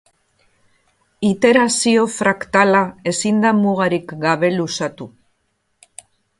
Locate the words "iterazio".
1.29-2.07